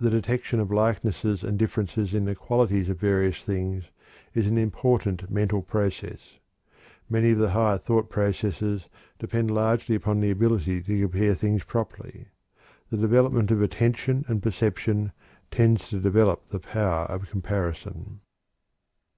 The 0.00 0.08
detection 0.08 0.60
of 0.60 0.70
likenesses 0.72 1.44
and 1.44 1.58
differences 1.58 2.14
in 2.14 2.24
the 2.24 2.34
qualities 2.34 2.88
of 2.88 2.98
various 2.98 3.42
things 3.42 3.90
is 4.32 4.46
an 4.46 4.56
important 4.56 5.30
mental 5.30 5.60
process. 5.60 6.38
Many 7.10 7.32
of 7.32 7.38
the 7.38 7.50
higher 7.50 7.76
thought 7.76 8.08
processes 8.08 8.88
depend 9.18 9.50
largely 9.50 9.94
upon 9.94 10.20
the 10.20 10.30
ability 10.30 10.80
to 10.84 11.00
compare 11.02 11.34
things 11.34 11.64
properly. 11.64 12.28
The 12.88 12.96
development 12.96 13.50
of 13.50 13.60
attention 13.60 14.24
and 14.26 14.42
perception 14.42 15.12
tends 15.50 15.90
to 15.90 16.00
develop 16.00 16.46
the 16.48 16.60
power 16.60 17.04
of 17.04 17.28
comparison. 17.28 18.20